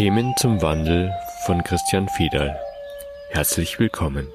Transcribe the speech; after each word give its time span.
Themen 0.00 0.34
zum 0.38 0.62
Wandel 0.62 1.12
von 1.44 1.62
Christian 1.62 2.08
Fiedal. 2.08 2.58
Herzlich 3.32 3.78
willkommen. 3.78 4.32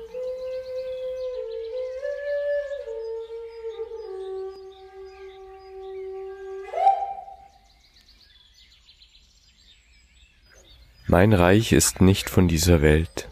Mein 11.08 11.34
Reich 11.34 11.72
ist 11.72 12.00
nicht 12.00 12.30
von 12.30 12.48
dieser 12.48 12.84
Welt. 12.84 13.28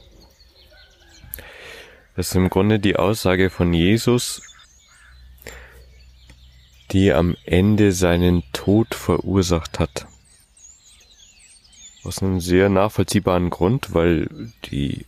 Das 2.15 2.29
ist 2.29 2.35
im 2.35 2.49
Grunde 2.49 2.79
die 2.79 2.95
Aussage 2.95 3.51
von 3.51 3.71
Jesus, 3.75 4.41
die 6.89 7.13
am 7.13 7.35
Ende 7.45 7.91
seinen 7.91 8.41
Tod 8.53 8.95
verursacht 8.95 9.77
hat. 9.77 10.07
Aus 12.03 12.21
einem 12.21 12.39
sehr 12.39 12.69
nachvollziehbaren 12.69 13.49
Grund, 13.49 13.93
weil 13.93 14.27
die 14.65 15.05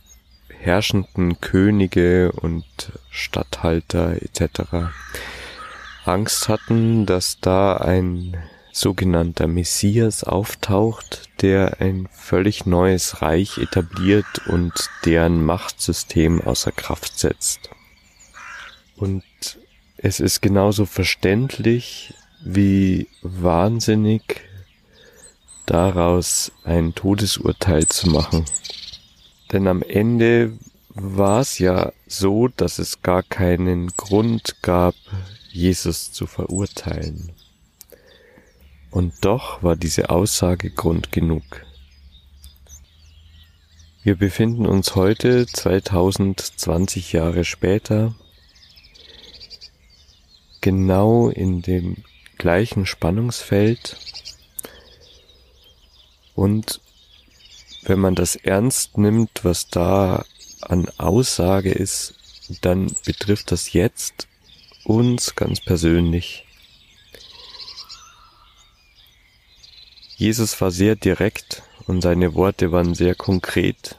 herrschenden 0.48 1.40
Könige 1.40 2.32
und 2.32 2.64
Statthalter 3.10 4.16
etc. 4.22 4.90
Angst 6.04 6.48
hatten, 6.48 7.06
dass 7.06 7.38
da 7.40 7.76
ein 7.76 8.36
sogenannter 8.72 9.46
Messias 9.46 10.22
auftaucht, 10.24 11.30
der 11.40 11.80
ein 11.80 12.08
völlig 12.12 12.66
neues 12.66 13.22
Reich 13.22 13.58
etabliert 13.58 14.46
und 14.46 14.72
deren 15.04 15.44
Machtsystem 15.44 16.40
außer 16.42 16.72
Kraft 16.72 17.18
setzt. 17.18 17.70
Und 18.96 19.24
es 19.96 20.20
ist 20.20 20.42
genauso 20.42 20.84
verständlich 20.84 22.14
wie 22.44 23.08
wahnsinnig 23.22 24.45
daraus 25.66 26.52
ein 26.64 26.94
Todesurteil 26.94 27.86
zu 27.88 28.08
machen. 28.08 28.44
Denn 29.52 29.68
am 29.68 29.82
Ende 29.82 30.58
war 30.94 31.40
es 31.40 31.58
ja 31.58 31.92
so, 32.06 32.48
dass 32.48 32.78
es 32.78 33.02
gar 33.02 33.22
keinen 33.22 33.88
Grund 33.96 34.62
gab, 34.62 34.94
Jesus 35.52 36.12
zu 36.12 36.26
verurteilen. 36.26 37.32
Und 38.90 39.12
doch 39.24 39.62
war 39.62 39.76
diese 39.76 40.08
Aussage 40.10 40.70
Grund 40.70 41.12
genug. 41.12 41.66
Wir 44.02 44.16
befinden 44.16 44.66
uns 44.66 44.94
heute 44.94 45.46
2020 45.46 47.12
Jahre 47.12 47.44
später 47.44 48.14
genau 50.60 51.28
in 51.28 51.60
dem 51.60 51.96
gleichen 52.38 52.86
Spannungsfeld 52.86 53.96
und 56.36 56.80
wenn 57.82 57.98
man 57.98 58.14
das 58.14 58.36
ernst 58.36 58.98
nimmt, 58.98 59.44
was 59.44 59.68
da 59.68 60.24
an 60.60 60.88
Aussage 60.98 61.72
ist, 61.72 62.14
dann 62.60 62.94
betrifft 63.04 63.50
das 63.50 63.72
jetzt 63.72 64.28
uns 64.84 65.34
ganz 65.34 65.60
persönlich. 65.60 66.44
Jesus 70.16 70.60
war 70.60 70.70
sehr 70.70 70.94
direkt 70.94 71.62
und 71.86 72.02
seine 72.02 72.34
Worte 72.34 72.70
waren 72.72 72.94
sehr 72.94 73.14
konkret. 73.14 73.96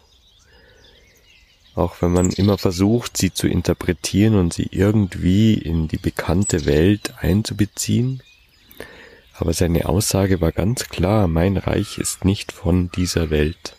Auch 1.75 2.01
wenn 2.01 2.11
man 2.11 2.31
immer 2.31 2.57
versucht, 2.57 3.17
sie 3.17 3.31
zu 3.31 3.47
interpretieren 3.47 4.35
und 4.35 4.53
sie 4.53 4.67
irgendwie 4.71 5.53
in 5.53 5.87
die 5.87 5.97
bekannte 5.97 6.65
Welt 6.65 7.13
einzubeziehen. 7.19 8.23
Aber 9.39 9.53
seine 9.53 9.87
Aussage 9.87 10.41
war 10.41 10.51
ganz 10.51 10.89
klar, 10.89 11.27
mein 11.27 11.57
Reich 11.57 11.99
ist 11.99 12.25
nicht 12.25 12.51
von 12.51 12.89
dieser 12.91 13.29
Welt. 13.29 13.75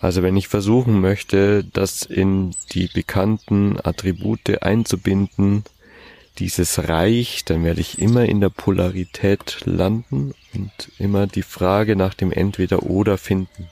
Also 0.00 0.22
wenn 0.22 0.36
ich 0.36 0.46
versuchen 0.46 1.00
möchte, 1.00 1.64
das 1.64 2.02
in 2.02 2.54
die 2.72 2.86
bekannten 2.86 3.78
Attribute 3.82 4.62
einzubinden, 4.62 5.64
dieses 6.38 6.88
Reich, 6.88 7.44
dann 7.44 7.64
werde 7.64 7.80
ich 7.80 7.98
immer 7.98 8.24
in 8.26 8.40
der 8.40 8.50
Polarität 8.50 9.62
landen 9.64 10.34
und 10.54 10.70
immer 10.98 11.26
die 11.26 11.42
Frage 11.42 11.96
nach 11.96 12.14
dem 12.14 12.30
Entweder-Oder 12.30 13.18
finden. 13.18 13.68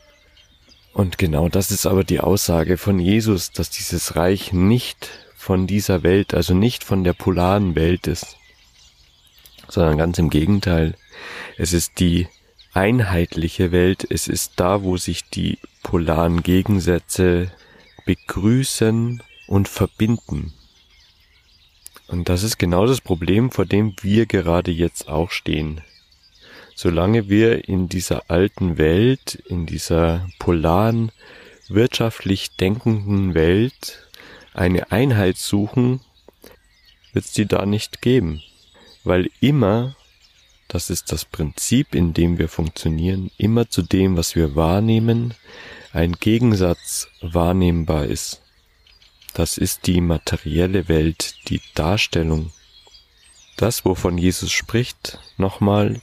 Und 0.93 1.17
genau 1.17 1.49
das 1.49 1.71
ist 1.71 1.87
aber 1.87 2.03
die 2.03 2.19
Aussage 2.19 2.77
von 2.77 2.99
Jesus, 2.99 3.53
dass 3.53 3.71
dieses 3.71 4.17
Reich 4.17 4.53
nicht 4.53 5.26
von 5.47 5.69
dieser 5.69 6.03
Welt, 6.03 6.35
also 6.35 6.55
nicht 6.55 6.83
von 6.83 7.05
der 7.05 7.13
polaren 7.13 7.77
Welt 7.77 8.09
ist, 8.09 8.37
sondern 9.69 9.97
ganz 9.97 10.19
im 10.19 10.29
Gegenteil. 10.29 10.97
Es 11.57 11.73
ist 11.73 12.01
die 12.01 12.27
einheitliche 12.73 13.71
Welt, 13.71 14.05
es 14.11 14.27
ist 14.27 14.55
da, 14.57 14.83
wo 14.83 14.97
sich 14.97 15.31
die 15.31 15.61
polaren 15.85 16.43
Gegensätze 16.43 17.53
begrüßen 18.07 19.23
und 19.47 19.69
verbinden. 19.69 20.53
Und 22.09 22.29
das 22.29 22.43
ist 22.43 22.59
genau 22.59 22.85
das 22.85 23.01
Problem, 23.01 23.53
vor 23.53 23.67
dem 23.67 23.95
wir 24.03 24.27
gerade 24.27 24.73
jetzt 24.73 25.09
auch 25.09 25.31
stehen. 25.31 25.81
Solange 26.75 27.29
wir 27.29 27.69
in 27.69 27.89
dieser 27.89 28.33
alten 28.33 28.79
Welt, 28.79 29.37
in 29.47 29.65
dieser 29.65 30.29
polaren, 30.41 31.13
wirtschaftlich 31.69 32.57
denkenden 32.57 33.35
Welt 33.35 34.06
eine 34.57 34.91
Einheit 34.91 35.37
suchen, 35.37 36.01
wird 37.13 37.25
es 37.25 37.33
die 37.33 37.47
da 37.47 37.67
nicht 37.67 38.03
geben. 38.03 38.43
Weil 39.05 39.31
immer, 39.41 39.95
das 40.69 40.91
ist 40.91 41.13
das 41.13 41.25
Prinzip, 41.25 41.95
in 41.95 42.13
dem 42.13 42.39
wir 42.39 42.49
funktionieren, 42.49 43.31
immer 43.37 43.69
zu 43.69 43.83
dem, 43.83 44.17
was 44.17 44.35
wir 44.35 44.57
wahrnehmen, 44.57 45.35
ein 45.93 46.13
Gegensatz 46.13 47.09
wahrnehmbar 47.21 48.07
ist. 48.07 48.43
Das 49.35 49.59
ist 49.59 49.87
die 49.87 50.01
materielle 50.01 50.89
Welt, 50.89 51.37
die 51.49 51.61
Darstellung. 51.75 52.53
Das, 53.57 53.85
wovon 53.85 54.19
Jesus 54.19 54.53
spricht, 54.53 55.19
nochmal, 55.37 56.01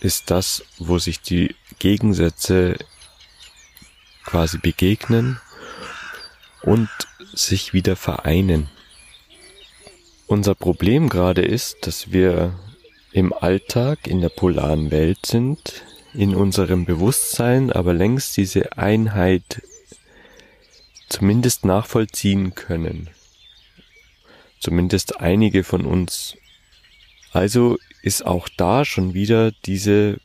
ist 0.00 0.30
das, 0.30 0.64
wo 0.78 0.98
sich 0.98 1.20
die 1.20 1.54
Gegensätze 1.78 2.76
quasi 4.24 4.58
begegnen 4.58 5.40
und 6.62 6.88
sich 7.38 7.72
wieder 7.72 7.96
vereinen. 7.96 8.68
Unser 10.26 10.54
Problem 10.54 11.08
gerade 11.08 11.42
ist, 11.42 11.86
dass 11.86 12.10
wir 12.10 12.58
im 13.12 13.32
Alltag 13.32 14.06
in 14.06 14.20
der 14.20 14.28
polaren 14.28 14.90
Welt 14.90 15.24
sind, 15.24 15.84
in 16.12 16.34
unserem 16.34 16.84
Bewusstsein 16.84 17.70
aber 17.70 17.92
längst 17.92 18.36
diese 18.36 18.76
Einheit 18.76 19.62
zumindest 21.08 21.64
nachvollziehen 21.64 22.54
können. 22.54 23.10
Zumindest 24.60 25.20
einige 25.20 25.62
von 25.62 25.84
uns. 25.86 26.36
Also 27.32 27.78
ist 28.02 28.26
auch 28.26 28.48
da 28.56 28.84
schon 28.84 29.14
wieder 29.14 29.52
diese 29.52 30.18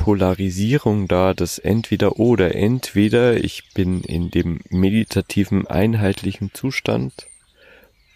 Polarisierung 0.00 1.08
da, 1.08 1.34
das 1.34 1.58
entweder 1.58 2.18
oder 2.18 2.54
entweder 2.54 3.44
ich 3.44 3.64
bin 3.74 4.00
in 4.00 4.30
dem 4.30 4.60
meditativen 4.70 5.66
einheitlichen 5.66 6.54
Zustand 6.54 7.26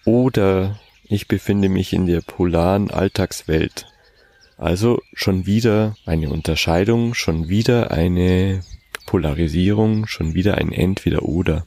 oder 0.06 0.80
ich 1.04 1.28
befinde 1.28 1.68
mich 1.68 1.92
in 1.92 2.06
der 2.06 2.22
polaren 2.22 2.90
Alltagswelt. 2.90 3.86
Also 4.56 5.02
schon 5.12 5.44
wieder 5.44 5.94
eine 6.06 6.30
Unterscheidung, 6.30 7.12
schon 7.12 7.48
wieder 7.50 7.90
eine 7.90 8.62
Polarisierung, 9.04 10.06
schon 10.06 10.32
wieder 10.32 10.56
ein 10.56 10.72
entweder 10.72 11.24
oder. 11.24 11.66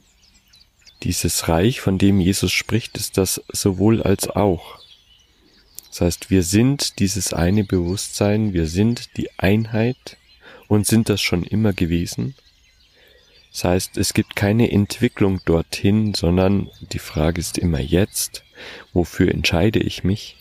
Dieses 1.04 1.46
Reich, 1.46 1.80
von 1.80 1.96
dem 1.96 2.18
Jesus 2.18 2.50
spricht, 2.50 2.96
ist 2.96 3.18
das 3.18 3.40
sowohl 3.52 4.02
als 4.02 4.28
auch. 4.28 4.80
Das 5.98 6.06
heißt, 6.06 6.30
wir 6.30 6.44
sind 6.44 7.00
dieses 7.00 7.32
eine 7.32 7.64
Bewusstsein, 7.64 8.52
wir 8.52 8.68
sind 8.68 9.16
die 9.16 9.36
Einheit 9.36 10.16
und 10.68 10.86
sind 10.86 11.08
das 11.08 11.20
schon 11.20 11.42
immer 11.42 11.72
gewesen. 11.72 12.36
Das 13.50 13.64
heißt, 13.64 13.96
es 13.96 14.14
gibt 14.14 14.36
keine 14.36 14.70
Entwicklung 14.70 15.40
dorthin, 15.44 16.14
sondern 16.14 16.70
die 16.92 17.00
Frage 17.00 17.40
ist 17.40 17.58
immer 17.58 17.80
jetzt, 17.80 18.44
wofür 18.92 19.32
entscheide 19.32 19.80
ich 19.80 20.04
mich? 20.04 20.36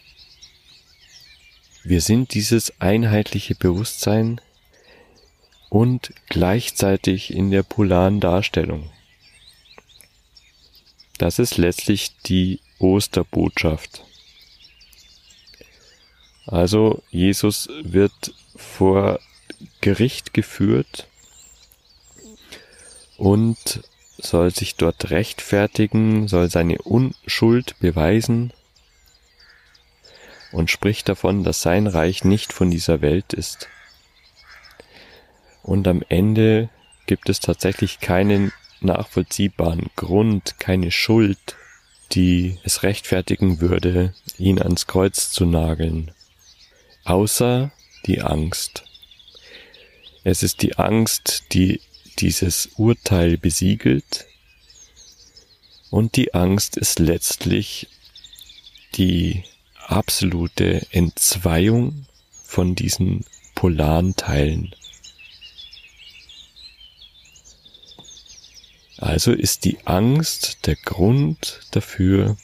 Wir 1.83 2.01
sind 2.01 2.35
dieses 2.35 2.79
einheitliche 2.79 3.55
Bewusstsein 3.55 4.39
und 5.69 6.13
gleichzeitig 6.29 7.33
in 7.33 7.49
der 7.49 7.63
polaren 7.63 8.19
Darstellung. 8.19 8.91
Das 11.17 11.39
ist 11.39 11.57
letztlich 11.57 12.15
die 12.27 12.59
Osterbotschaft. 12.77 14.03
Also 16.47 17.03
Jesus 17.11 17.69
wird 17.83 18.33
vor 18.55 19.19
Gericht 19.81 20.33
geführt 20.33 21.07
und 23.17 23.81
soll 24.17 24.51
sich 24.51 24.75
dort 24.75 25.11
rechtfertigen, 25.11 26.27
soll 26.27 26.49
seine 26.49 26.81
Unschuld 26.81 27.77
beweisen 27.79 28.53
und 30.51 30.71
spricht 30.71 31.09
davon, 31.09 31.43
dass 31.43 31.61
sein 31.61 31.85
Reich 31.85 32.23
nicht 32.23 32.53
von 32.53 32.71
dieser 32.71 33.01
Welt 33.01 33.33
ist. 33.33 33.67
Und 35.63 35.87
am 35.87 36.01
Ende 36.07 36.69
gibt 37.05 37.29
es 37.29 37.41
tatsächlich 37.41 37.99
keinen 37.99 38.53
nachvollziehbaren 38.79 39.89
Grund, 39.95 40.59
keine 40.59 40.91
Schuld, 40.91 41.55
die 42.13 42.57
es 42.63 42.83
rechtfertigen 42.83 43.59
würde, 43.59 44.13
ihn 44.37 44.61
ans 44.61 44.87
Kreuz 44.87 45.31
zu 45.31 45.45
nageln, 45.45 46.11
außer 47.07 47.71
die 48.05 48.21
Angst. 48.21 48.83
Es 50.23 50.43
ist 50.43 50.61
die 50.61 50.77
Angst, 50.77 51.45
die 51.53 51.81
dieses 52.19 52.69
Urteil 52.75 53.37
besiegelt, 53.37 54.25
und 55.89 56.17
die 56.17 56.33
Angst 56.33 56.75
ist 56.75 56.99
letztlich 56.99 57.87
die 58.95 59.43
absolute 59.85 60.85
Entzweiung 60.91 62.05
von 62.43 62.75
diesen 62.75 63.23
polaren 63.55 64.17
Teilen. 64.17 64.75
Also 68.97 69.31
ist 69.31 69.63
die 69.63 69.77
Angst 69.85 70.65
der 70.65 70.75
Grund 70.75 71.61
dafür, 71.71 72.35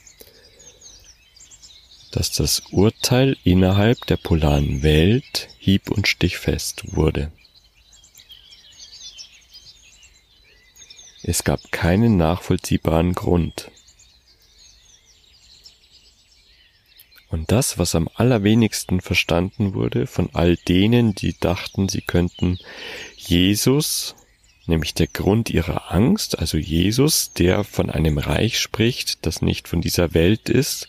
dass 2.14 2.30
das 2.30 2.62
Urteil 2.70 3.36
innerhalb 3.42 4.06
der 4.06 4.16
polaren 4.16 4.84
Welt 4.84 5.48
hieb- 5.58 5.90
und 5.90 6.06
stichfest 6.06 6.94
wurde. 6.94 7.32
Es 11.24 11.42
gab 11.42 11.72
keinen 11.72 12.16
nachvollziehbaren 12.16 13.14
Grund. 13.14 13.72
Und 17.30 17.50
das, 17.50 17.78
was 17.78 17.96
am 17.96 18.08
allerwenigsten 18.14 19.00
verstanden 19.00 19.74
wurde 19.74 20.06
von 20.06 20.30
all 20.34 20.56
denen, 20.56 21.16
die 21.16 21.36
dachten, 21.36 21.88
sie 21.88 22.02
könnten 22.02 22.60
Jesus, 23.16 24.14
nämlich 24.66 24.94
der 24.94 25.08
Grund 25.08 25.50
ihrer 25.50 25.90
Angst, 25.90 26.38
also 26.38 26.58
Jesus, 26.58 27.32
der 27.32 27.64
von 27.64 27.90
einem 27.90 28.18
Reich 28.18 28.60
spricht, 28.60 29.26
das 29.26 29.42
nicht 29.42 29.66
von 29.66 29.80
dieser 29.80 30.14
Welt 30.14 30.48
ist, 30.48 30.88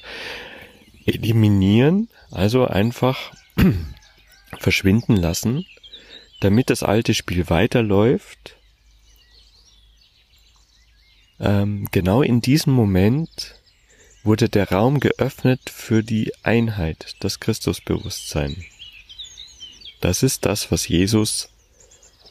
eliminieren, 1.05 2.09
also 2.31 2.65
einfach 2.65 3.33
verschwinden 4.59 5.15
lassen, 5.15 5.65
damit 6.39 6.69
das 6.69 6.83
alte 6.83 7.13
Spiel 7.13 7.49
weiterläuft. 7.49 8.55
Ähm, 11.39 11.87
genau 11.91 12.21
in 12.21 12.41
diesem 12.41 12.73
Moment 12.73 13.55
wurde 14.23 14.49
der 14.49 14.71
Raum 14.71 14.99
geöffnet 14.99 15.69
für 15.69 16.03
die 16.03 16.33
Einheit, 16.43 17.15
das 17.19 17.39
Christusbewusstsein. 17.39 18.65
Das 20.01 20.23
ist 20.23 20.45
das, 20.45 20.71
was 20.71 20.87
Jesus 20.87 21.49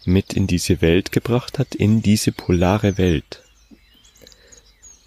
mit 0.05 0.35
in 0.35 0.47
diese 0.47 0.81
Welt 0.81 1.13
gebracht 1.13 1.59
hat, 1.59 1.75
in 1.75 2.03
diese 2.03 2.33
polare 2.33 2.99
Welt. 2.99 3.43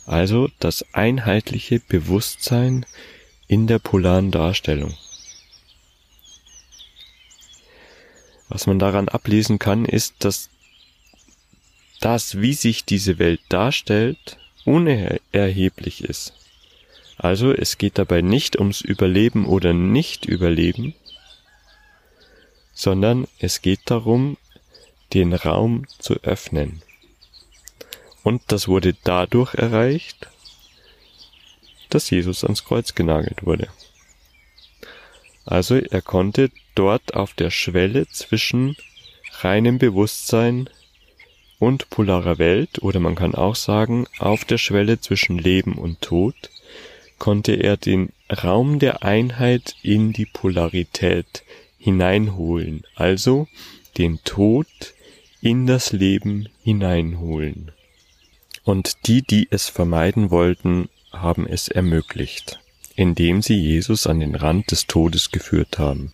Also 0.05 0.49
das 0.59 0.85
einheitliche 0.93 1.79
Bewusstsein 1.79 2.85
in 3.47 3.67
der 3.67 3.79
polaren 3.79 4.31
Darstellung. 4.31 4.95
Was 8.49 8.67
man 8.67 8.79
daran 8.79 9.09
ablesen 9.09 9.59
kann, 9.59 9.85
ist, 9.85 10.15
dass 10.19 10.49
das, 11.99 12.41
wie 12.41 12.53
sich 12.53 12.85
diese 12.85 13.19
Welt 13.19 13.41
darstellt, 13.49 14.38
unerheblich 14.65 16.03
ist. 16.03 16.33
Also 17.17 17.51
es 17.51 17.77
geht 17.77 17.97
dabei 17.97 18.21
nicht 18.21 18.59
ums 18.59 18.81
Überleben 18.81 19.45
oder 19.47 19.73
Nicht-Überleben, 19.73 20.93
sondern 22.73 23.27
es 23.39 23.61
geht 23.61 23.79
darum, 23.85 24.38
den 25.13 25.33
Raum 25.33 25.85
zu 25.97 26.15
öffnen. 26.21 26.83
Und 28.23 28.43
das 28.47 28.67
wurde 28.67 28.93
dadurch 29.03 29.55
erreicht, 29.55 30.27
dass 31.89 32.10
Jesus 32.10 32.44
ans 32.44 32.63
Kreuz 32.63 32.95
genagelt 32.95 33.45
wurde. 33.45 33.68
Also 35.45 35.75
er 35.75 36.01
konnte 36.01 36.51
dort 36.75 37.13
auf 37.13 37.34
der 37.34 37.51
Schwelle 37.51 38.07
zwischen 38.07 38.75
reinem 39.39 39.78
Bewusstsein 39.78 40.69
und 41.60 41.89
polarer 41.89 42.38
Welt, 42.38 42.81
oder 42.81 43.00
man 43.00 43.16
kann 43.16 43.34
auch 43.34 43.56
sagen, 43.56 44.06
auf 44.19 44.45
der 44.45 44.57
Schwelle 44.57 45.00
zwischen 45.00 45.38
Leben 45.38 45.74
und 45.74 46.01
Tod, 46.01 46.36
konnte 47.18 47.54
er 47.54 47.78
den 47.78 48.12
Raum 48.31 48.80
der 48.80 49.04
Einheit 49.04 49.75
in 49.81 50.13
die 50.13 50.25
Polarität 50.25 51.44
hineinholen, 51.80 52.84
also 52.95 53.48
den 53.98 54.19
Tod 54.24 54.68
in 55.42 55.66
das 55.66 55.94
Leben 55.94 56.50
hineinholen. 56.63 57.72
Und 58.63 59.07
die, 59.07 59.22
die 59.22 59.48
es 59.50 59.69
vermeiden 59.69 60.30
wollten, 60.30 60.89
haben 61.12 61.48
es 61.48 61.68
ermöglicht, 61.68 62.59
indem 62.95 63.42
sie 63.42 63.56
Jesus 63.56 64.07
an 64.07 64.19
den 64.19 64.36
Rand 64.36 64.71
des 64.71 64.88
Todes 64.88 65.31
geführt 65.31 65.80
haben. 65.80 66.13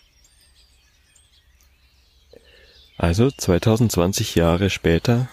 Also 2.98 3.32
2020 3.32 4.36
Jahre 4.36 4.70
später 4.70 5.28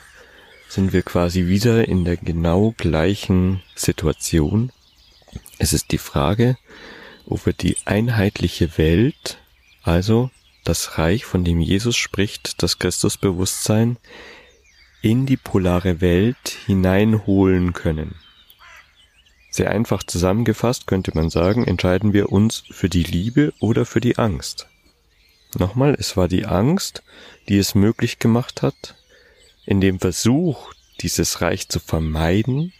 sind 0.69 0.93
wir 0.93 1.03
quasi 1.03 1.47
wieder 1.47 1.87
in 1.89 2.05
der 2.05 2.17
genau 2.17 2.75
gleichen 2.77 3.63
Situation 3.75 4.73
es 5.59 5.73
ist 5.73 5.93
die 5.93 5.99
Frage, 5.99 6.57
ob 7.27 7.47
wir 7.47 7.53
die 7.53 7.77
einheitliche 7.85 8.79
Welt, 8.79 9.39
also 9.83 10.31
das 10.65 10.99
Reich, 10.99 11.25
von 11.25 11.45
dem 11.45 11.61
Jesus 11.61 11.97
spricht, 11.97 12.63
das 12.63 12.79
Christusbewusstsein, 12.79 13.99
in 15.03 15.27
die 15.27 15.37
polare 15.37 16.01
Welt 16.01 16.57
hineinholen 16.67 17.73
können. 17.73 18.15
Sehr 19.51 19.71
einfach 19.71 20.05
zusammengefasst 20.05 20.87
könnte 20.87 21.13
man 21.15 21.29
sagen, 21.29 21.67
entscheiden 21.67 22.13
wir 22.13 22.31
uns 22.31 22.63
für 22.71 22.89
die 22.89 23.03
Liebe 23.03 23.53
oder 23.59 23.85
für 23.85 24.01
die 24.01 24.17
Angst. 24.17 24.69
Nochmal, 25.59 25.97
es 25.99 26.17
war 26.17 26.29
die 26.29 26.47
Angst, 26.47 27.03
die 27.49 27.59
es 27.59 27.75
möglich 27.75 28.21
gemacht 28.21 28.63
hat, 28.63 28.95
in 29.67 29.81
dem 29.81 29.99
Versuch, 29.99 30.73
dieses 31.01 31.41
Reich 31.41 31.69
zu 31.69 31.81
vermeiden, 31.81 32.73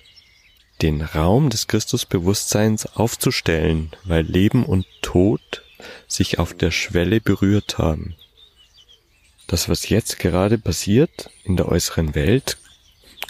den 0.81 1.03
Raum 1.03 1.51
des 1.51 1.67
Christusbewusstseins 1.67 2.87
aufzustellen, 2.87 3.91
weil 4.05 4.25
Leben 4.25 4.65
und 4.65 4.87
Tod 5.03 5.63
sich 6.07 6.39
auf 6.39 6.55
der 6.55 6.71
Schwelle 6.71 7.21
berührt 7.21 7.79
haben. 7.79 8.15
Das, 9.47 9.69
was 9.69 9.89
jetzt 9.89 10.21
gerade 10.21 10.59
passiert 10.59 11.31
in 11.45 11.57
der 11.57 11.69
äußeren 11.69 12.15
Welt, 12.15 12.59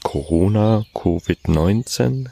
Corona, 0.02 0.84
Covid-19, 0.94 2.28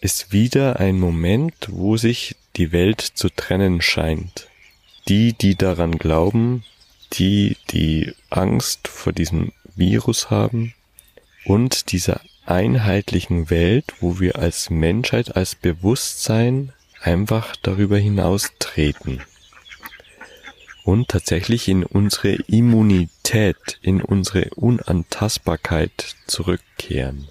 ist 0.00 0.32
wieder 0.32 0.78
ein 0.78 0.98
Moment, 0.98 1.54
wo 1.70 1.96
sich 1.96 2.36
die 2.56 2.72
Welt 2.72 3.00
zu 3.00 3.28
trennen 3.28 3.80
scheint. 3.80 4.48
Die, 5.08 5.32
die 5.32 5.54
daran 5.54 5.98
glauben, 5.98 6.64
die, 7.12 7.56
die 7.70 8.12
Angst 8.30 8.88
vor 8.88 9.12
diesem 9.12 9.52
Virus 9.74 10.30
haben 10.30 10.74
und 11.44 11.92
dieser 11.92 12.20
einheitlichen 12.44 13.50
Welt, 13.50 13.84
wo 14.00 14.20
wir 14.20 14.38
als 14.38 14.70
Menschheit, 14.70 15.36
als 15.36 15.54
Bewusstsein 15.54 16.72
einfach 17.00 17.56
darüber 17.56 17.98
hinaus 17.98 18.52
treten 18.58 19.20
und 20.86 21.08
tatsächlich 21.08 21.68
in 21.68 21.84
unsere 21.84 22.34
Immunität, 22.46 23.78
in 23.82 24.00
unsere 24.00 24.50
Unantastbarkeit 24.54 26.14
zurückkehren. 26.28 27.28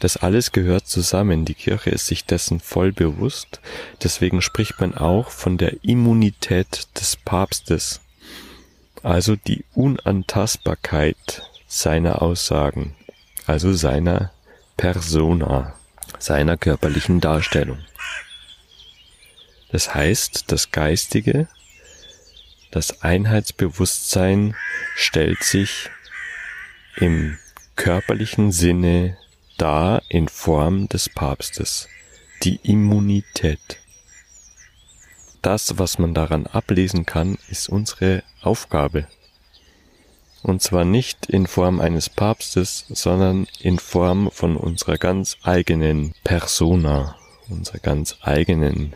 Das 0.00 0.16
alles 0.16 0.52
gehört 0.52 0.86
zusammen. 0.86 1.44
Die 1.44 1.54
Kirche 1.54 1.90
ist 1.90 2.06
sich 2.06 2.24
dessen 2.24 2.60
voll 2.60 2.92
bewusst. 2.92 3.60
Deswegen 4.02 4.42
spricht 4.42 4.80
man 4.80 4.94
auch 4.94 5.30
von 5.30 5.58
der 5.58 5.82
Immunität 5.82 6.86
des 6.98 7.16
Papstes. 7.16 8.00
Also 9.02 9.36
die 9.36 9.64
Unantastbarkeit 9.74 11.42
seiner 11.66 12.22
Aussagen 12.22 12.94
also 13.48 13.72
seiner 13.72 14.30
Persona, 14.76 15.74
seiner 16.18 16.58
körperlichen 16.58 17.20
Darstellung. 17.20 17.78
Das 19.72 19.94
heißt, 19.94 20.52
das 20.52 20.70
Geistige, 20.70 21.48
das 22.70 23.02
Einheitsbewusstsein 23.02 24.54
stellt 24.94 25.42
sich 25.42 25.88
im 26.96 27.38
körperlichen 27.74 28.52
Sinne 28.52 29.16
dar 29.58 30.02
in 30.08 30.28
Form 30.28 30.88
des 30.88 31.08
Papstes, 31.08 31.88
die 32.42 32.56
Immunität. 32.62 33.78
Das, 35.42 35.78
was 35.78 35.98
man 35.98 36.14
daran 36.14 36.46
ablesen 36.46 37.04
kann, 37.04 37.38
ist 37.48 37.68
unsere 37.68 38.22
Aufgabe, 38.40 39.06
und 40.42 40.62
zwar 40.62 40.84
nicht 40.84 41.26
in 41.26 41.46
Form 41.46 41.80
eines 41.80 42.08
Papstes, 42.08 42.86
sondern 42.88 43.46
in 43.60 43.78
Form 43.78 44.30
von 44.30 44.56
unserer 44.56 44.96
ganz 44.96 45.36
eigenen 45.42 46.14
Persona, 46.24 47.16
unserer 47.48 47.78
ganz 47.78 48.16
eigenen 48.20 48.94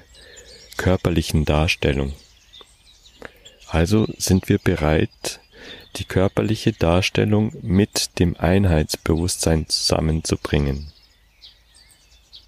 körperlichen 0.76 1.44
Darstellung. 1.44 2.12
Also 3.68 4.06
sind 4.18 4.48
wir 4.48 4.58
bereit, 4.58 5.40
die 5.96 6.04
körperliche 6.04 6.72
Darstellung 6.72 7.52
mit 7.62 8.18
dem 8.18 8.36
Einheitsbewusstsein 8.36 9.68
zusammenzubringen. 9.68 10.92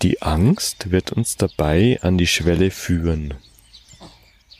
Die 0.03 0.23
Angst 0.23 0.91
wird 0.91 1.13
uns 1.13 1.37
dabei 1.37 1.99
an 2.03 2.19
die 2.19 2.27
Schwelle 2.27 2.71
führen. 2.71 3.35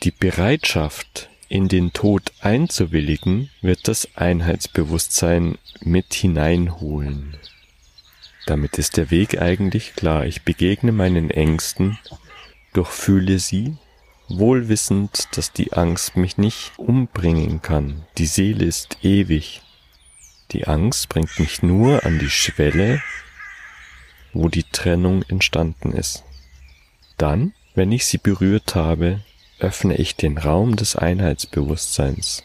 Die 0.03 0.11
Bereitschaft, 0.11 1.29
in 1.49 1.67
den 1.67 1.93
Tod 1.93 2.31
einzuwilligen, 2.41 3.49
wird 3.61 3.87
das 3.87 4.07
Einheitsbewusstsein 4.15 5.57
mit 5.81 6.13
hineinholen. 6.13 7.37
Damit 8.45 8.77
ist 8.77 8.97
der 8.97 9.11
Weg 9.11 9.41
eigentlich 9.41 9.95
klar. 9.95 10.25
Ich 10.25 10.43
begegne 10.43 10.91
meinen 10.91 11.31
Ängsten, 11.31 11.97
durchfühle 12.73 13.39
sie, 13.39 13.77
wohlwissend, 14.27 15.27
dass 15.37 15.51
die 15.51 15.73
Angst 15.73 16.15
mich 16.15 16.37
nicht 16.37 16.73
umbringen 16.77 17.61
kann. 17.61 18.05
Die 18.17 18.25
Seele 18.25 18.65
ist 18.65 18.97
ewig. 19.03 19.61
Die 20.51 20.67
Angst 20.67 21.09
bringt 21.09 21.39
mich 21.39 21.63
nur 21.63 22.05
an 22.05 22.19
die 22.19 22.29
Schwelle, 22.29 23.01
wo 24.33 24.49
die 24.49 24.63
Trennung 24.63 25.23
entstanden 25.23 25.91
ist. 25.91 26.23
Dann, 27.17 27.53
wenn 27.73 27.91
ich 27.91 28.05
sie 28.05 28.17
berührt 28.17 28.75
habe, 28.75 29.21
öffne 29.59 29.95
ich 29.95 30.15
den 30.15 30.37
Raum 30.37 30.75
des 30.75 30.95
Einheitsbewusstseins 30.95 32.43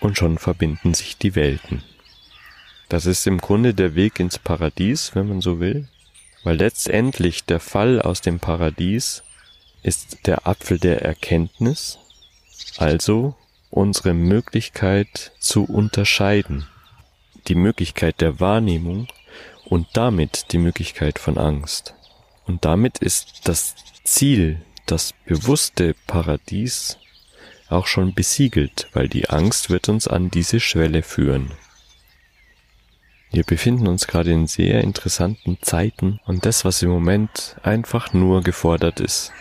und 0.00 0.16
schon 0.16 0.38
verbinden 0.38 0.94
sich 0.94 1.16
die 1.16 1.34
Welten. 1.34 1.82
Das 2.88 3.06
ist 3.06 3.26
im 3.26 3.38
Grunde 3.38 3.74
der 3.74 3.94
Weg 3.94 4.20
ins 4.20 4.38
Paradies, 4.38 5.14
wenn 5.14 5.28
man 5.28 5.40
so 5.40 5.60
will, 5.60 5.88
weil 6.44 6.56
letztendlich 6.56 7.44
der 7.44 7.60
Fall 7.60 8.02
aus 8.02 8.20
dem 8.20 8.38
Paradies 8.38 9.22
ist 9.82 10.26
der 10.26 10.46
Apfel 10.46 10.78
der 10.78 11.02
Erkenntnis, 11.02 11.98
also 12.76 13.34
unsere 13.70 14.14
Möglichkeit 14.14 15.32
zu 15.38 15.64
unterscheiden, 15.64 16.66
die 17.48 17.54
Möglichkeit 17.54 18.20
der 18.20 18.38
Wahrnehmung 18.40 19.08
und 19.64 19.88
damit 19.94 20.52
die 20.52 20.58
Möglichkeit 20.58 21.18
von 21.18 21.38
Angst. 21.38 21.94
Und 22.46 22.64
damit 22.64 22.98
ist 22.98 23.48
das 23.48 23.74
Ziel, 24.04 24.60
das 24.86 25.14
bewusste 25.24 25.94
Paradies, 26.06 26.98
auch 27.68 27.86
schon 27.86 28.14
besiegelt, 28.14 28.88
weil 28.92 29.08
die 29.08 29.30
Angst 29.30 29.70
wird 29.70 29.88
uns 29.88 30.06
an 30.06 30.30
diese 30.30 30.60
Schwelle 30.60 31.02
führen. 31.02 31.52
Wir 33.30 33.44
befinden 33.44 33.88
uns 33.88 34.06
gerade 34.06 34.30
in 34.30 34.46
sehr 34.46 34.82
interessanten 34.82 35.56
Zeiten 35.62 36.20
und 36.26 36.44
das, 36.44 36.66
was 36.66 36.82
im 36.82 36.90
Moment 36.90 37.56
einfach 37.62 38.12
nur 38.12 38.42
gefordert 38.42 39.00
ist, 39.00 39.32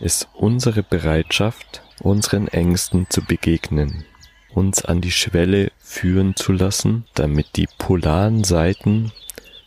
ist 0.00 0.28
unsere 0.34 0.82
Bereitschaft, 0.82 1.82
unseren 2.00 2.48
Ängsten 2.48 3.06
zu 3.08 3.22
begegnen, 3.22 4.04
uns 4.50 4.84
an 4.84 5.00
die 5.00 5.12
Schwelle 5.12 5.72
führen 5.78 6.36
zu 6.36 6.52
lassen, 6.52 7.06
damit 7.14 7.56
die 7.56 7.68
polaren 7.78 8.44
Seiten 8.44 9.12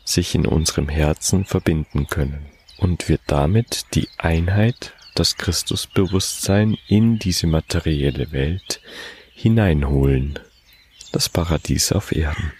sich 0.03 0.35
in 0.35 0.45
unserem 0.45 0.89
Herzen 0.89 1.45
verbinden 1.45 2.07
können 2.07 2.45
und 2.77 3.09
wir 3.09 3.19
damit 3.27 3.85
die 3.93 4.07
Einheit, 4.17 4.93
das 5.15 5.37
Christusbewusstsein 5.37 6.77
in 6.87 7.19
diese 7.19 7.47
materielle 7.47 8.31
Welt 8.31 8.81
hineinholen, 9.33 10.39
das 11.11 11.29
Paradies 11.29 11.91
auf 11.91 12.11
Erden. 12.11 12.53